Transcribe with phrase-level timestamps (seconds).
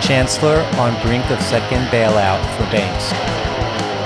[0.00, 3.12] Chancellor on brink of second bailout for banks.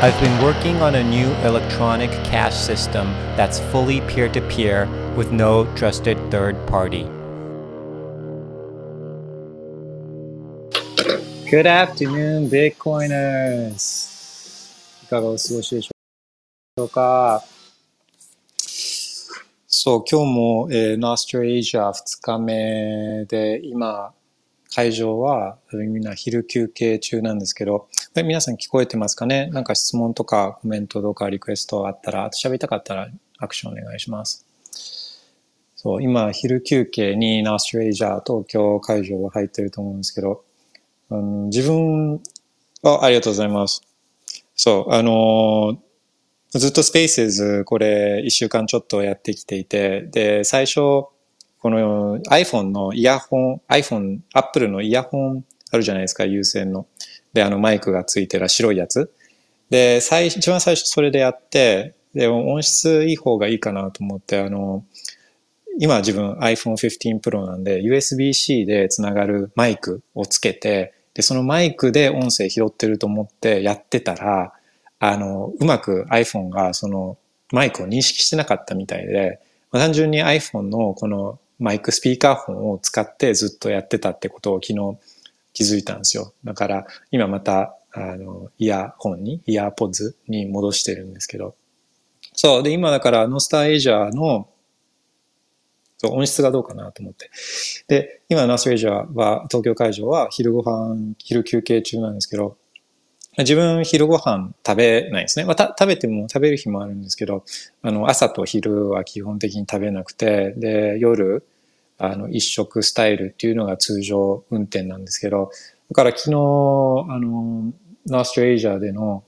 [0.03, 5.31] I've been working on a new electronic cash system that's fully peer to peer with
[5.31, 7.05] no trusted third party.
[11.51, 14.09] Good afternoon, Bitcoiners.
[15.03, 17.45] いかがお過ごしでしょうか
[19.67, 24.15] そう、今日も、えー、ノーストラリア2日目で、今、
[24.75, 29.49] 会場はみんな昼休憩中なんですけど、皆さん聞こえてますかね？
[29.49, 34.47] なんか質問とかコメントとかリクエストあったら、あと喋りたかったらアクションお願いします。
[35.77, 40.45] そう、今昼休憩にナーストレイジャー東京会場は入ってると思うんですけど、
[41.11, 42.21] あの自分
[42.83, 43.83] あ、ありがとうございます。
[44.55, 45.81] そう、あの
[46.51, 51.07] ずっとスペースこれ一週間ちょっとやってきていて、で、最初、
[51.61, 56.87] この iPhone のイヤホン、iPhone、Apple のイヤホンあるじゃないですか、有線の。
[57.33, 59.13] で、あのマイクがついてる白いやつ。
[59.69, 64.85] で、最、一番最初それでやって、で、音質いい方がいいかなと思って、あの、
[65.79, 74.53] 今自分 iPhone 15 Pro なんで USB-C でつながるマイクをつけて、で、そのマイクで音声拾ってると思ってやってたら、
[74.99, 77.19] あの、うまく iPhone がその
[77.53, 79.41] マイクを認識してなかったみたいで、
[79.73, 84.99] 単純に iPhone のこのマイクスピーカーフォンを使ってずっとやってたってことを昨日
[85.53, 86.33] 気づいたんですよ。
[86.45, 91.55] だから今またあのイヤホンに、イヤーポッズに戻してるんですけど。
[92.33, 92.63] そう。
[92.63, 94.49] で、今だからノスターエイジャーの
[96.03, 97.31] そう音質がどうかなと思って。
[97.87, 102.57] で、今、ナースレジャーは、東京会場は昼ご飯、昼休憩中なんですけど、
[103.37, 105.45] 自分昼ご飯食べないですね。
[105.45, 107.45] まあ、食べても食べる日もあるんですけど、
[107.83, 111.45] あの、朝と昼は基本的に食べなくて、で、夜、
[112.03, 115.51] あの、一食スタイルっていうのが通常運転なんですけど、
[115.91, 116.35] だから昨日、あ
[117.19, 117.73] の、
[118.07, 119.23] ナーストレイジャーでの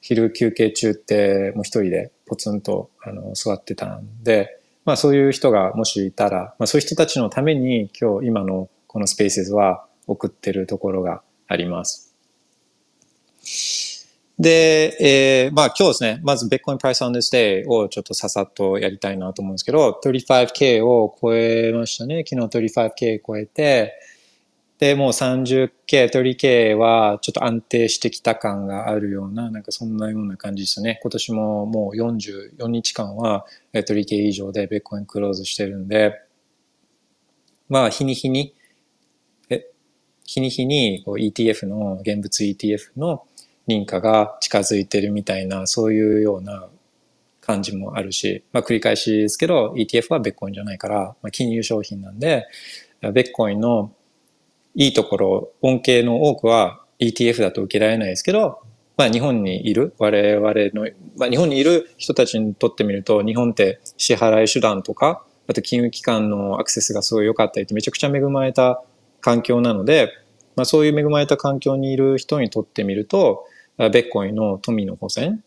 [0.00, 12.14] 昼休憩中ってもう一人でポツンとあの座ってたんで、まあそういう人がもしいたら、まあそういう人たちのために今日今のこのスペースは送ってるところがあります。
[14.38, 22.22] で、えー、まあ今日ですね、まず Bitcoin Price on this day をちょっとささっとやりたいなと思うんですけど、35K を超えましたね。
[22.28, 23.94] 昨日 35K 超えて、
[24.78, 25.70] で、もう 30K、
[26.10, 30.98] 30K はちょっと安定してきた感があるような、なんかそんなような感じですね。
[31.02, 36.20] 今年ももう44日間は 30K 以上でベッコインクローズしてるんで、
[37.70, 38.54] まあ日に日に、
[39.48, 39.66] え、
[40.26, 43.26] 日に日に ETF の、現物 ETF の
[43.68, 46.68] 認可が近づいてるみたいな、そういうような
[47.40, 52.46] 感じもあるし、まあ繰り返しですけど、ETF はベッコインじゃないから、まあ、金融商品なんで、
[53.00, 53.92] ベッコインの
[54.74, 58.60] いいところ、恩恵の多くは ETF だと受けられないですけど、
[58.96, 68.82] まあ日本にいる我々の、まあ日本にいる人たちにとってみると、日本って支払い手段とか、あと金融機関のアクセスがすごい良かったりってめちゃくちゃ恵まれた
[69.20, 70.10] 環境なので、
[70.56, 73.46] まあそういう恵まれた環境にいる人にとってみると、
[73.78, 75.42] ベッコイの富の保全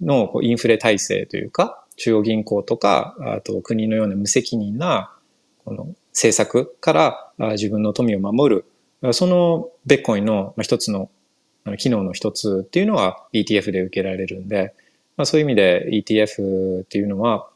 [0.00, 5.12] のインフレ体制というか、中央銀行とか、あと国のような無責任な
[5.64, 8.64] この政策から自分の富を守
[9.02, 11.10] る、そのベッコイの一つの
[11.78, 14.74] 機能の一つっていうのは ETF で受けられるんで、
[15.16, 17.48] まあ、そういう意味で ETF っていうのは、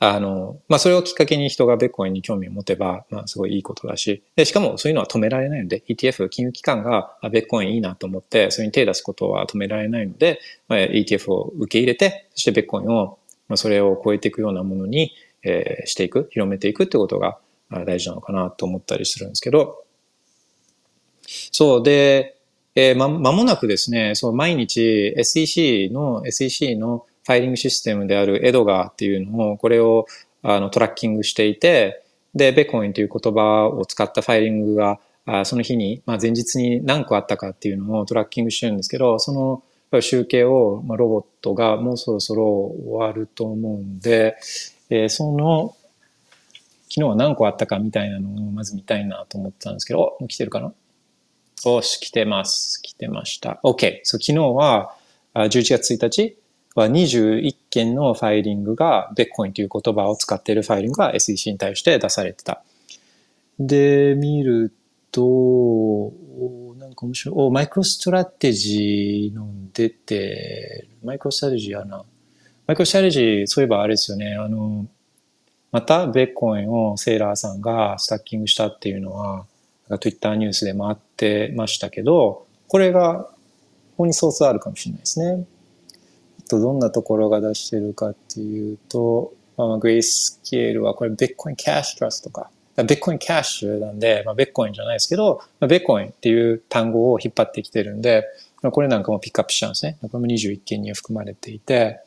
[0.00, 17.38] あの、まあ、それをきっかけに人がベッコインに興味を持てば、まあ、すごいいいことだし、で、しかもそういうのは止められないので、ETF、金融機関があベッコインいいなと思って、それに手を出すことは止められないので、まあ、ETF を受け入れて、そしてベッコインを、まあ、それを超えていくようなものにえー、していく、広めていくってことが
[17.70, 19.84] 大事なのかなと思ったりするんですけど、
[21.52, 22.36] そうで、
[22.74, 30.06] えー、ま、間もなくですね、そう、毎日 SEC の、SEC のファイリングシステムであるエドガーっていうのを、これを
[30.42, 32.02] あのトラッキングしていて、
[32.34, 39.62] で、ベコインという言葉を使ったファイリングが、あその日に、まあ、前日に何個あったかっていうのをトラッキングしてるんですけど、そ
[39.92, 44.36] の集計を、まあ、ロボットがもうそろそろ終わると思うんで、
[44.88, 45.76] で、その、
[46.88, 50.72] 昨日は何個あったかみたいなのをまず見たいなと思ってたんですけど、もう来てるかな？
[51.64, 52.82] おし、来てます。
[52.82, 53.60] 来てました。
[53.62, 54.00] OK。
[54.02, 54.96] そう、昨日は、
[55.34, 56.36] 11月1日
[56.74, 62.62] は21件のファイリングが、ビットコインという言葉を使っているファイリングが SEC に対して出されてた。
[63.58, 64.72] で、見る
[65.10, 67.34] と、おなんか面白い。
[67.36, 72.04] お、マイクロストラテジーの出て、マイクロストラテジーやな。
[72.66, 74.36] マイクロストラテジー、そういえばあれですよね。
[74.36, 74.86] あの、
[75.72, 79.46] また、ビットコインをセーラーさんがスタッキングしたっていうのは、
[79.98, 85.44] Twitter ニュースで回ってましたけど、これが、ここにソースあるかもしれないですね。
[86.50, 92.50] と、どんなところが出してるかっていうと、まあ、グレイスケールは、これ、ベットコインキャッシュトラストか。
[92.76, 98.24] ベットコインキャッシュなんで、まあ、ベッコインじゃないですけど、まあ、ベッコインっていう単語を引っ張ってきてるんで、
[98.62, 99.96] まあ、これなんかもピックアップしたんですね。
[100.02, 102.00] これも21件に含まれていて、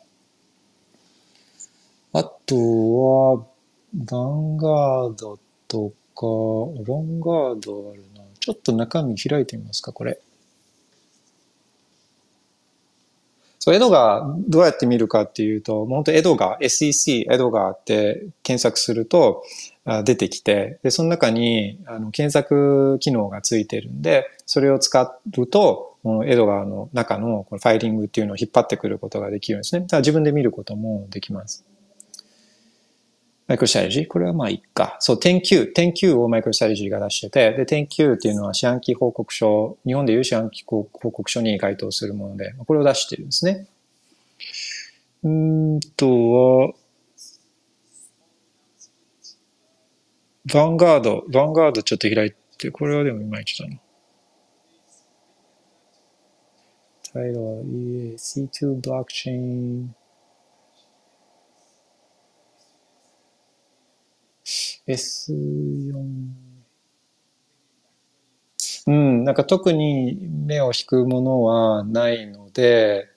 [2.12, 3.46] あとは、
[3.94, 8.22] バンガードとか、ロンガードあるな。
[8.40, 10.20] ちょっと中身開いてみますか、これ。
[13.64, 19.42] そう、エドガー、どうやって見るかっていうと、本当エドガー、SEC、エドガーって検索すると
[20.04, 29.84] 出てきて、で、その中にあの検索機能がついてるんで、それを使うと、このエドガーの中のこのファイリングっていうのを引っ張ってくることができるんですね。
[29.84, 31.64] だから自分で見ることもできます。
[33.48, 34.96] マイクロストラテジーこれはまあいいか。
[35.00, 35.74] そう、10Q。
[35.74, 43.68] 10Q をマイクロストラテジーが出してて、で、10Q っていうのは四半期報告書、日本でいう四半期報告書に該当するもので、これを出してるんですね。
[45.24, 46.74] うーんとは、
[50.48, 53.78] ヴァンガード、ヴァンガードちょっと開いて、これはでもいまいちだな。
[57.14, 57.64] タイトルは
[58.18, 59.96] C2 ブロックチェーン。
[64.88, 65.94] S4。
[68.86, 73.10] うん、なんか特に目を引くものはないので、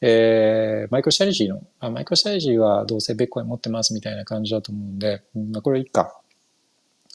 [0.00, 6.20] えー、マイクロストラテジーの、あ、マイクロストラテジーはどうせビットコイン持ってますみたいな感じだと思うんで、うん、まあこれいいか。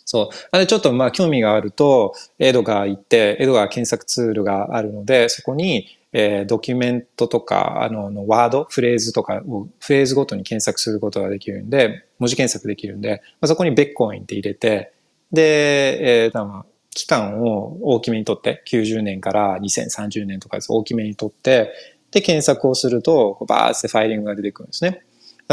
[0.05, 0.35] そう。
[0.51, 14.93] あれちょっとまあ興味があると、エドガー行って、エドガー検索ツールがあるので、そこに、えー、ドキュメントとか、あの、のワード、フレーズとかを、フレーズごとに検索することができるんで、文字検索できるんで、まあ、そこにビットコインって入れて、
[15.31, 21.71] で、えー、まあ期間を大きめにとって、90年から2030年とかです大きめにとって、
[22.11, 25.03] で、検索をすると、バーってファイリングが出てくるんですね。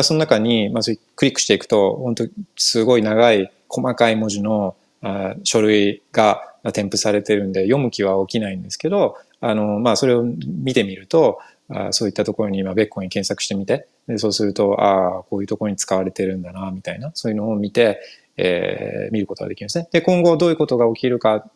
[0.03, 2.27] その中に、まずクリックしていくと、本当
[2.57, 6.43] すごい長い細かい文字のあ書類が
[6.73, 11.39] 添付されてるんで、読む気は起きないんですけど、あの、まあ、それを見てみると、
[11.69, 18.01] あそういったところに今、ベッコイン検索してみて、でそうすると、ああ、こういうところに使われてるんだな、みたいな、そういうのを見て、
[18.37, 19.89] えー、見ることができるんですね。
[19.91, 21.51] で、今後どういうことが起きるか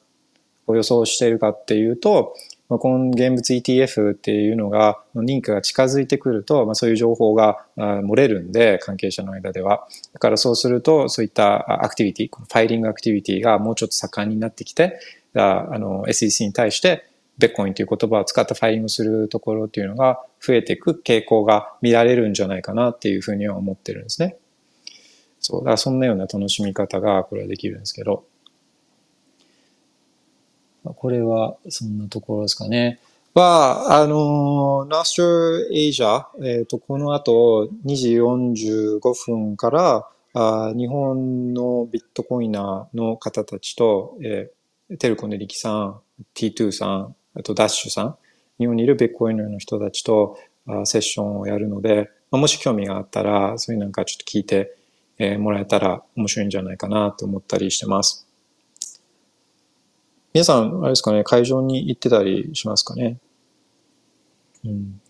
[0.67, 2.35] を予想しているかっていうと、
[2.69, 9.89] まあ、この現物 ETF っていうのが、認可が近づいてくると、まあ、そういう情報が漏れるんで、関係者の間では。
[10.13, 15.01] だからそうすると、そういったアクティビティ、このファイリングアクティビティがもうちょっと盛んになってきて、
[15.35, 17.10] あの、SEC に対して、
[17.41, 24.37] ベッコインという言葉を使ったファイリングするところっていうのが増えていく傾向が見られるんじゃないかなっていうふうには思ってるんですね。
[25.41, 28.25] そう、だからそんなような楽しみ方がこれはできるんですけど。
[30.83, 33.01] これはそんなところですかね。
[33.35, 46.01] は、あの、ナストエイジャ、えっ、ー、と、この後2時45分からあ日本のビットコイナーの方たちと、えー、テルコネリキさん、
[46.35, 48.17] T2 さん、とダッシュさん、
[48.59, 54.77] 日本にいるビットコイナーの人たちとあセッションをやるので、まあ、もし興味があったら、そういうなんかちょっと聞いて、
[55.19, 58.27] えー、もらえたら面白いんじゃないかなと思ったりしてます。
[60.33, 63.19] 皆さん、あれですかね、会場に行ってたりしますかね？
[64.65, 65.01] うん。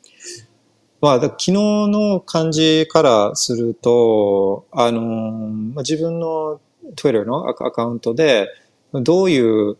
[1.01, 6.61] まあ、昨日の感じからすると、あのまあ、自分の
[6.97, 8.49] Twitter のアカウントで、
[8.93, 9.77] どういう、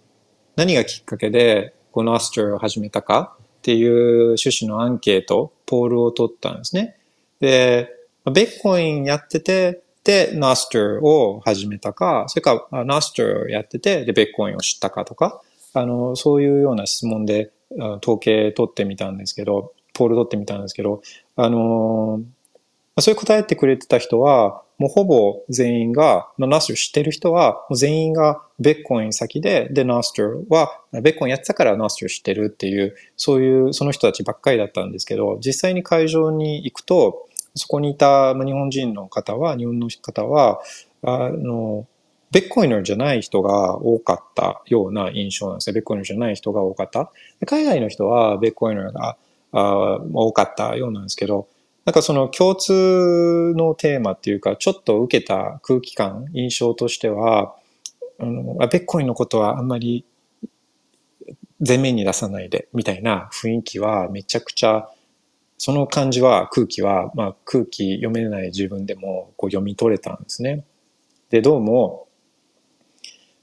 [0.57, 6.97] 何がきっかけでこのアストラを始めたかっていう趣旨のアンケート、ポールを取ったんですね。
[7.41, 7.89] で、
[8.27, 15.43] ベッコインやってて、で、ナスターを始めたか、それからナスターをやってて、で、ベッコインを知ったかとか、
[15.75, 17.51] あの、そういうような質問で
[18.03, 21.03] 統計取ってみたんですけど、ポール取ってみたんですけど、
[21.37, 22.21] あの、
[22.99, 40.63] そういう答えてくれてた人は、もうほぼ全員が、ナスター知ってる人は、全員がベッコイン先で、で、ナスターは、ベッコインやってたからナスター知ってるっていう、そういう、その人たちばっかりだったんですけど、実際に会場に行くと、そこにいた日本人の方は、日本の方は、
[41.03, 41.87] あの、
[42.31, 45.75] ベッコイナーじゃない人が多かったような印象なんですね。
[45.75, 47.13] ベッコイナーじゃない人が多かった。
[47.47, 49.19] 海外の人はベッコイナーが
[49.53, 51.49] あ多かったようなんですけど、
[51.91, 57.57] なんかその共通のテーマっていうか、ちょっと受けた空気感、印象としては、
[58.21, 60.05] あのベッコイのことはあんまり
[61.67, 64.89] 前面に出さないで、みたいな雰囲気はめちゃくちゃ、
[65.59, 70.65] その感じは、空気は、まあ空気読めない自分でもこう読み取れたんですね。
[71.31, 72.07] で、どうも、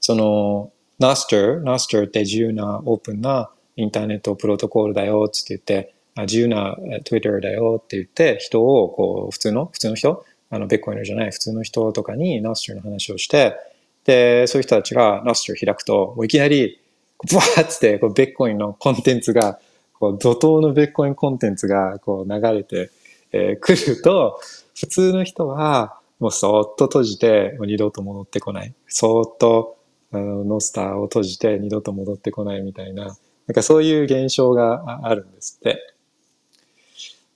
[0.00, 13.56] その、ナスター、ナスターって自由なオープンなインターネットプロトコールだよつって言って、自由な Twitter だよって言って、人をこう、普通の、普通の人、あの、ベッコインじゃない普通の人とかにナスターの話をして、
[14.04, 16.80] で、そういう人たちがナスター開くと、もういきなり
[17.28, 19.58] ブワーって、こう、ベッコインのコンテンツが、
[19.94, 22.90] こう、怒涛のベッコインコンテンツが、こう、流れて、
[23.32, 24.40] えー、ると、
[24.74, 28.72] 普通の人は、もうそーっと閉じて、もう二度と戻ってこない。
[28.86, 29.76] そーっと、
[30.12, 33.10] あの、ノスターを閉じて二度と戻ってこないみたいな、な
[33.52, 35.94] んかそういう現象があるんですって。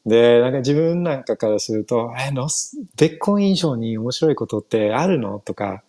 [0.04, 5.38] で、なんか自分なんかからすると、え、ノス、ベッコン以上に面白いことってあるの？
[5.38, 5.82] とか、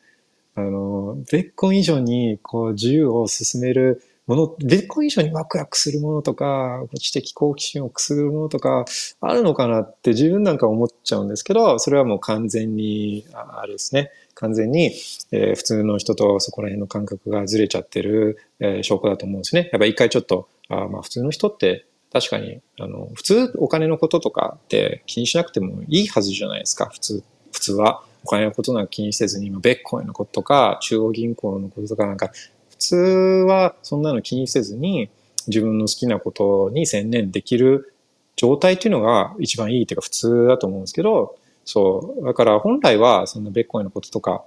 [0.55, 8.85] あの、ベッコン以上にこう自由を進めるもの、ベッコン以上にワクワクするものとか、知的好奇心をくすぐるものとか、
[9.19, 14.11] あるのかなって自分なんか思っちゃうんですけど、それはもう完全に、あれですね。
[14.35, 14.91] 完全に、
[15.31, 19.69] えー、普通の人とそこら辺の感覚がずれちゃってる、えー、証拠だと思うんですね。
[19.71, 28.03] やっぱ一回ちょっと、あまあ普通の人って確かに、あの、普通お金のこととかって気にしなくてもいいはずじゃないですか、普通、普通は。
[28.25, 32.31] お金のことなんか気にせずに、今、ベッコインのこととか、中央銀行のこととかなんか、
[32.69, 35.09] 普通はそんなの気にせずに、
[35.47, 37.93] 自分の好きなことに専念できる
[38.35, 42.25] 状態っていうのが一番いいっていうか普通だと思うんですけど、そう。
[42.25, 44.43] だから本来はそんなベッコインのこととか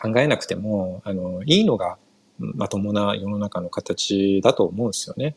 [0.00, 1.98] 考えなくても、あの、いいのが
[2.38, 5.34] まともな世の中の形だと思うんですよね。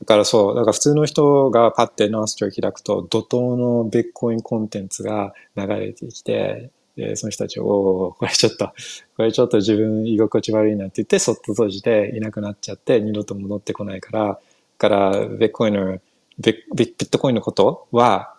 [0.00, 8.70] だからそう、だから普通の人がパッてノーストー開くと、怒涛のベットコインコンテンツが流れてきて、でその人たち、おおこれちょっと、
[9.16, 14.40] これちょっと自分居心地悪いなって言って、そっと閉じていなくなっちゃって、二度と戻ってこないから、
[14.78, 15.98] から、ベットコインの、
[16.38, 18.34] ビットコインのことは、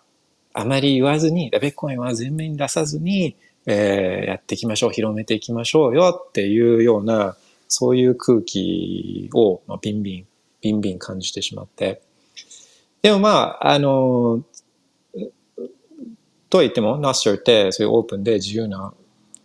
[0.52, 7.36] あまり言わずに、ベットコインは前面に出さずに、えー、やっていきましょう、広めていきましょうよっていうような、
[7.68, 10.26] そういう空気を、まあ、ビンビン
[10.62, 12.00] ビンビン感じてしまって。
[13.02, 14.42] でもまあ、あの、
[16.48, 18.94] とは言っても、ナス s ってそういうオープンで自由な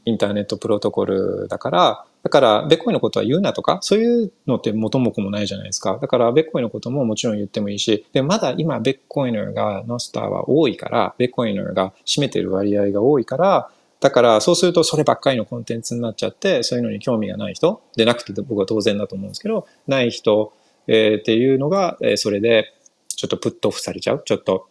[0.05, 5.97] インターネットプロトコルだから、だから、ベッコイのことは言うなとか、そういうのって元も子もないじゃないですか。
[6.01, 13.69] だから、ベッコイのことももちろん言ってもいいし、で、まだ今、ベッコイナーが、ノスターは多いから、ベッコイナーが占めてる割合が多いから、
[13.99, 20.51] だから、そうするとそればっかりのコンテンツになっちゃって、そういうのに興味がない人、でなくて僕は当然だと思うんですけど、ない人
[20.87, 22.73] えー、っていうのが、えー、それで
[23.07, 24.69] ちょっとプットオフされちゃう、ちょっと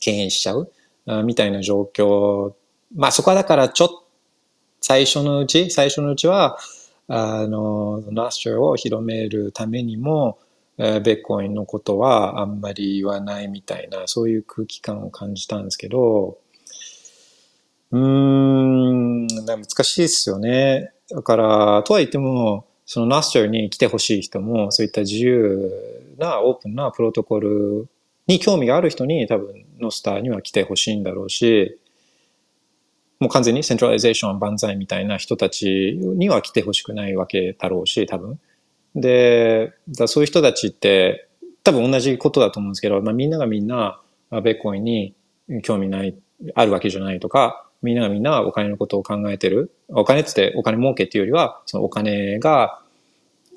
[0.00, 0.72] 敬遠しちゃう、
[1.24, 2.54] みたいな状況。
[2.94, 4.08] まあそこはだからちょっと
[4.80, 6.58] 最初のうち、最初のうちは、
[7.08, 10.38] あの、ナスチャーを広めるためにも、
[10.76, 16.38] ベッコインのことはあんまり言わないみたいな、そういう空気感を感じたんですけど、
[17.90, 20.92] うーん、難しいですよね。
[21.10, 25.70] だから、とは言っても、そのナスチャーに来てほしい人も、そういった自由
[26.16, 27.86] なオープンなプロトコル
[28.26, 31.78] に興味がある人に多分ノスターには来てほしいんだろうし、
[33.20, 38.40] もう完全にセントラリゼーション万歳みたいな人たちには来てほしくないわけだろうし、多分。
[38.94, 41.28] で、だそういう人たちって
[41.64, 45.14] 多分同じことだと思うんですけど、まあ、みんながみんなベッコインに
[45.62, 46.16] 興味ない、
[46.54, 49.72] あるわけじゃないとか、みんながみんなお金のことを考えてる。
[49.88, 52.80] お金ってってお金儲けっていうよりは、そのお金が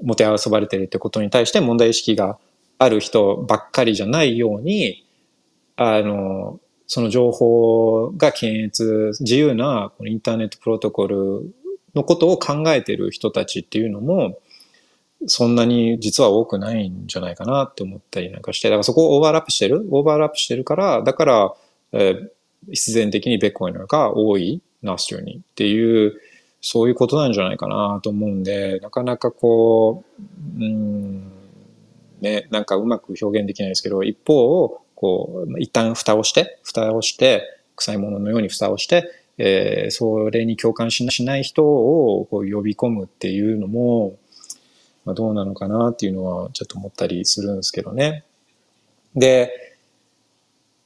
[0.03, 2.37] 持て遊ばれてるってことに対して問題意識が
[2.77, 5.05] ある人ばっかりじゃないように、
[5.75, 11.53] あの、その情報が検閲、自由なインターネットプロトコル
[11.95, 14.39] のことを考えてる人たちっていうのも、
[15.27, 21.53] そんなに実は多くないんじゃないかなって思ったりなんかして、だからそこをオーバーラップしてるオーバーラップしてるから、だから、
[21.93, 22.29] えー、
[22.70, 26.20] 必然的にベッコインが多いナスチューにっていう、
[26.62, 31.32] そういうことなんじゃないかなと思うんで、なかなかこう、うん、
[32.22, 37.44] ね、なんかうまく表現できないですけど、一方、こう、一旦蓋をして、蓋をして、
[37.75, 44.18] 臭いもののように蓋をして、えー、それに共感しない人をこう呼び込むっていうのも、
[45.03, 48.24] まあ、どうなのかなっていうのはちょっと思ったりするんですけどね。
[49.15, 49.70] で、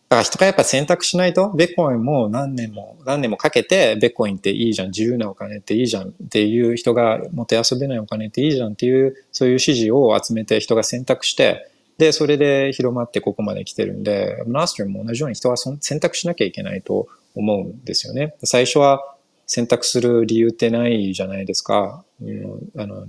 [0.08, 18.36] だから人がやっぱ選択しないと、ベコインも何年も、何年もかけて、ベコインっていいじゃん、自由なお金っていいじゃんっていう人が、もて遊べないお金っていいじゃんっていう、そういう指示を集めて人が選択して、で、それで広まってここまで来てるんで、ナーストリーも同じように人は選択しなきゃいけないと思うんですよね。
[18.44, 19.16] 最初は
[19.48, 22.04] 選択する理由ってないじゃないですか。
[22.22, 23.06] うん、あの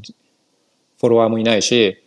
[0.99, 2.03] フォロワーもいないし、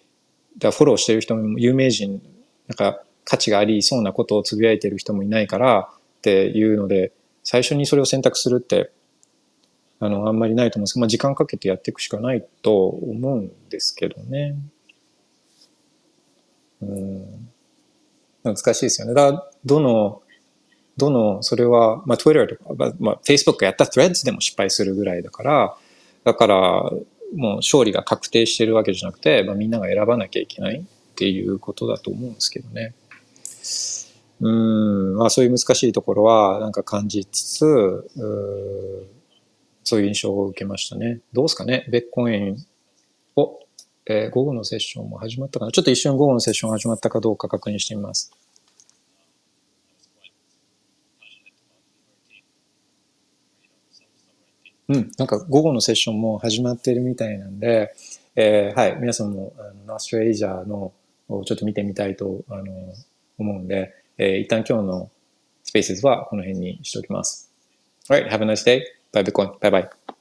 [0.58, 2.22] だフォローしてる人も有名人、
[2.67, 7.11] なんか価値がありそうなことをつぶやいてる人もいないからっていうので、
[7.43, 8.91] 最初にそれを選択するって、
[9.99, 14.55] あの、あんまりないと思うんですけど、まあ、時間かけてやっていくしかないと思うんですけどね。
[16.81, 17.49] うん。
[18.43, 19.13] 難しいですよね。
[19.13, 20.21] だどの、
[20.95, 25.77] どの、それは、まあ、Twitter とか、まあ、Facebook やった Threads でも失敗するぐらいだから、
[26.23, 26.91] だから、
[27.35, 30.83] もう勝利が確定してるわけじゃなくて、まあ、みんなが選ばなきゃいけないっ
[31.15, 32.93] ていうことだと思うんですけどね。
[34.42, 38.08] うん、まあそういう難しいところはなんか感じつつ、う
[39.84, 41.20] そういう印象を受けましたね。
[41.34, 41.86] どうですかね？
[41.89, 42.58] ベッコイン
[43.36, 43.60] を
[44.12, 45.72] えー、午後のセッションも始まったかな？
[45.72, 48.32] ちょっと一瞬午後のセッション始まったかどうか確認してみます。
[54.88, 57.94] うん、なんか午後のセッションも始まってるみたいなんで、
[58.36, 60.92] えー、はい、皆さんもあのノーストレイジャーの
[61.28, 62.66] をちょっと見てみたいとあの
[63.43, 65.12] 思うんで、えー、一旦今日の
[65.63, 67.51] スペースはこの辺にしておきます。
[68.10, 68.81] Alright, have a nice day.
[69.13, 69.60] Bye, Bitcoin.
[69.60, 70.18] Bye bye.